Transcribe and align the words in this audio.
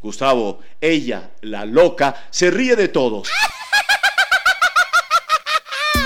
Gustavo, 0.00 0.60
ella, 0.80 1.32
la 1.40 1.64
loca, 1.64 2.14
se 2.30 2.52
ríe 2.52 2.76
de 2.76 2.86
todos. 2.86 3.28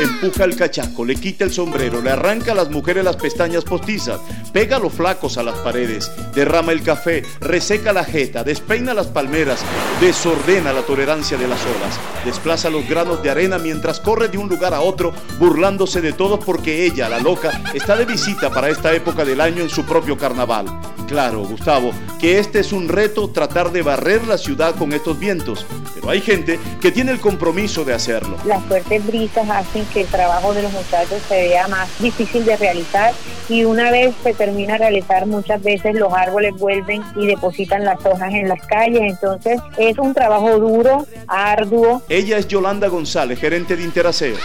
Empuja 0.00 0.44
el 0.44 0.56
cachaco, 0.56 1.04
le 1.04 1.14
quita 1.14 1.44
el 1.44 1.52
sombrero, 1.52 2.00
le 2.00 2.10
arranca 2.10 2.52
a 2.52 2.54
las 2.54 2.70
mujeres 2.70 3.04
las 3.04 3.16
pestañas 3.16 3.64
postizas, 3.64 4.18
pega 4.50 4.78
los 4.78 4.94
flacos 4.94 5.36
a 5.36 5.42
las 5.42 5.58
paredes, 5.58 6.10
derrama 6.34 6.72
el 6.72 6.82
café, 6.82 7.22
reseca 7.40 7.92
la 7.92 8.02
jeta, 8.02 8.42
despeina 8.42 8.94
las 8.94 9.08
palmeras, 9.08 9.62
desordena 10.00 10.72
la 10.72 10.80
tolerancia 10.80 11.36
de 11.36 11.48
las 11.48 11.60
olas, 11.60 12.00
desplaza 12.24 12.70
los 12.70 12.88
granos 12.88 13.22
de 13.22 13.28
arena 13.28 13.58
mientras 13.58 14.00
corre 14.00 14.28
de 14.28 14.38
un 14.38 14.48
lugar 14.48 14.72
a 14.72 14.80
otro, 14.80 15.12
burlándose 15.38 16.00
de 16.00 16.14
todos 16.14 16.42
porque 16.42 16.86
ella, 16.86 17.10
la 17.10 17.20
loca, 17.20 17.62
está 17.74 17.94
de 17.94 18.06
visita 18.06 18.48
para 18.48 18.70
esta 18.70 18.94
época 18.94 19.26
del 19.26 19.42
año 19.42 19.62
en 19.62 19.68
su 19.68 19.84
propio 19.84 20.16
carnaval. 20.16 20.64
Claro, 21.12 21.44
Gustavo, 21.44 21.90
que 22.18 22.38
este 22.38 22.60
es 22.60 22.72
un 22.72 22.88
reto 22.88 23.28
tratar 23.28 23.70
de 23.70 23.82
barrer 23.82 24.26
la 24.26 24.38
ciudad 24.38 24.74
con 24.76 24.94
estos 24.94 25.18
vientos, 25.18 25.66
pero 25.94 26.08
hay 26.08 26.22
gente 26.22 26.58
que 26.80 26.90
tiene 26.90 27.12
el 27.12 27.20
compromiso 27.20 27.84
de 27.84 27.92
hacerlo. 27.92 28.38
Las 28.46 28.64
fuertes 28.64 29.06
brisas 29.06 29.46
hacen 29.50 29.84
que 29.92 30.00
el 30.00 30.06
trabajo 30.06 30.54
de 30.54 30.62
los 30.62 30.72
muchachos 30.72 31.20
se 31.28 31.34
vea 31.48 31.68
más 31.68 31.86
difícil 32.00 32.46
de 32.46 32.56
realizar 32.56 33.12
y 33.50 33.64
una 33.64 33.90
vez 33.90 34.14
se 34.22 34.32
termina 34.32 34.72
de 34.72 34.78
realizar 34.78 35.26
muchas 35.26 35.62
veces 35.62 35.96
los 35.96 36.14
árboles 36.14 36.54
vuelven 36.56 37.02
y 37.14 37.26
depositan 37.26 37.84
las 37.84 37.98
hojas 38.06 38.32
en 38.32 38.48
las 38.48 38.66
calles, 38.66 39.02
entonces 39.02 39.60
es 39.76 39.98
un 39.98 40.14
trabajo 40.14 40.58
duro, 40.58 41.06
arduo. 41.26 42.00
Ella 42.08 42.38
es 42.38 42.48
Yolanda 42.48 42.88
González, 42.88 43.38
gerente 43.38 43.76
de 43.76 43.82
Interaseo. 43.82 44.36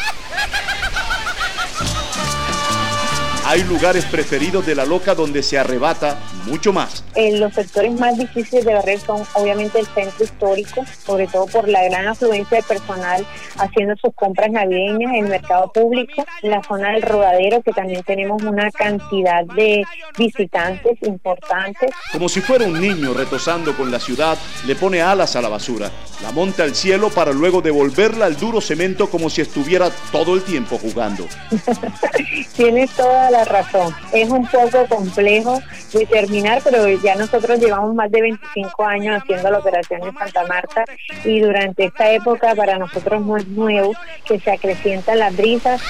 Hay 3.50 3.64
lugares 3.64 4.04
preferidos 4.04 4.66
de 4.66 4.76
la 4.76 4.84
loca 4.84 5.16
donde 5.16 5.42
se 5.42 5.58
arrebata 5.58 6.20
mucho 6.48 6.74
más. 6.74 7.06
En 7.16 7.40
los 7.40 7.54
sectores 7.54 7.98
más 7.98 8.18
difíciles 8.18 8.66
de 8.66 8.74
barrer 8.74 9.00
son 9.00 9.24
obviamente 9.36 9.80
el 9.80 9.86
centro 9.86 10.26
histórico, 10.26 10.84
sobre 11.06 11.28
todo 11.28 11.46
por 11.46 11.70
la 11.70 11.82
gran 11.86 12.10
afluencia 12.10 12.58
de 12.58 12.64
personal 12.64 13.26
haciendo 13.58 13.96
sus 13.96 14.14
compras 14.16 14.52
navideñas, 14.52 15.14
el 15.16 15.30
mercado 15.30 15.72
público, 15.72 16.26
la 16.42 16.62
zona 16.62 16.92
del 16.92 17.04
rodadero, 17.04 17.62
que 17.62 17.72
también 17.72 18.04
tenemos 18.04 18.44
una 18.44 18.70
cantidad 18.70 19.46
de 19.56 19.82
visitantes 20.18 20.98
importantes. 21.04 21.92
Como 22.12 22.28
si 22.28 22.42
fuera 22.42 22.66
un 22.66 22.82
niño 22.82 23.14
retosando 23.14 23.78
con 23.78 23.90
la 23.90 24.02
ciudad, 24.02 24.38
le 24.66 24.76
pone 24.76 25.02
alas 25.02 25.38
a 25.38 25.42
la 25.42 25.48
basura, 25.48 25.90
la 26.22 26.34
monta 26.34 26.64
al 26.64 26.76
cielo 26.76 27.10
para 27.10 27.32
luego 27.32 27.62
devolverla 27.62 28.26
al 28.26 28.36
duro 28.36 28.60
cemento 28.60 29.10
como 29.10 29.30
si 29.30 29.40
estuviera 29.40 29.90
todo 30.12 30.36
el 30.36 30.44
tiempo 30.44 30.78
jugando. 30.78 31.26
Tienes 32.58 32.92
toda 32.92 33.32
la 33.32 33.37
razón. 33.46 33.94
Es 34.12 34.30
un 34.30 34.48
poco 34.48 34.86
complejo 34.88 35.60
determinar, 35.94 36.62
pero 36.64 36.88
ya 36.88 37.16
nosotros 37.16 37.60
llevamos 37.60 37.96
más 37.96 38.12
de 38.12 38.22
25 38.22 38.86
años 38.86 39.22
haciendo 39.22 39.50
la 39.52 39.60
operación 39.60 40.04
en 40.04 40.18
Santa 40.18 40.46
Marta 40.48 40.86
y 41.24 41.40
durante 41.40 41.86
esta 41.86 42.12
época 42.12 42.56
para 42.56 42.78
nosotros 42.78 43.26
no 43.26 43.38
es 43.38 43.48
nuevo 43.48 43.94
que 44.26 44.40
se 44.40 44.52
acrecientan 44.52 45.20
las 45.20 45.36
brisas. 45.36 45.82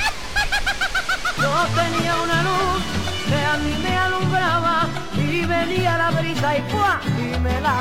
Yo 1.38 1.52
tenía 1.76 2.16
una 2.16 2.44
luz 2.44 2.84
que 3.28 3.97
y 6.38 6.72
¡pua! 6.72 7.00
y 7.18 7.40
me 7.40 7.62
la. 7.62 7.78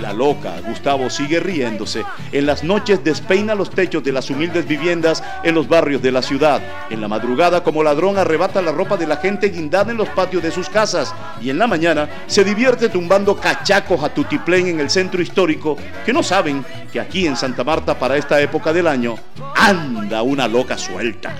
La 0.00 0.12
loca, 0.12 0.54
Gustavo, 0.66 1.08
sigue 1.08 1.40
riéndose. 1.40 2.04
En 2.32 2.46
las 2.46 2.62
noches 2.62 3.02
despeina 3.02 3.54
los 3.54 3.70
techos 3.70 4.02
de 4.02 4.12
las 4.12 4.30
humildes 4.30 4.66
viviendas 4.66 5.22
en 5.42 5.54
los 5.54 5.68
barrios 5.68 6.02
de 6.02 6.12
la 6.12 6.22
ciudad. 6.22 6.60
En 6.90 7.00
la 7.00 7.08
madrugada, 7.08 7.62
como 7.62 7.82
ladrón, 7.82 8.18
arrebata 8.18 8.60
la 8.62 8.72
ropa 8.72 8.96
de 8.96 9.06
la 9.06 9.16
gente 9.16 9.48
guindada 9.48 9.90
en 9.90 9.96
los 9.96 10.08
patios 10.10 10.42
de 10.42 10.50
sus 10.50 10.68
casas. 10.68 11.14
Y 11.40 11.50
en 11.50 11.58
la 11.58 11.66
mañana 11.66 12.08
se 12.26 12.44
divierte 12.44 12.88
tumbando 12.88 13.36
cachacos 13.36 14.02
a 14.02 14.08
tutiplén 14.10 14.66
en 14.68 14.80
el 14.80 14.90
centro 14.90 15.22
histórico, 15.22 15.76
que 16.04 16.12
no 16.12 16.22
saben 16.22 16.64
que 16.92 17.00
aquí 17.00 17.26
en 17.26 17.36
Santa 17.36 17.64
Marta, 17.64 17.98
para 17.98 18.16
esta 18.16 18.40
época 18.40 18.72
del 18.72 18.86
año, 18.86 19.16
anda 19.56 20.22
una 20.22 20.46
loca 20.46 20.76
suelta. 20.76 21.34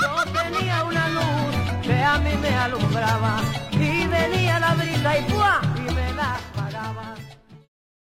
Yo 0.00 0.32
tenía 0.32 0.82
una 0.84 1.08
luz 1.10 1.82
que 1.82 1.94
a 1.94 2.18
mí 2.18 2.30
me 2.40 2.48
alumbraba 2.48 3.40
y 3.72 3.91